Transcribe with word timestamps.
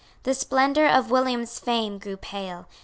The 0.23 0.33
splendour 0.33 0.87
of 0.87 1.11
William's 1.11 1.59
fame 1.59 1.99
grew 1.99 2.17
pale. 2.17 2.67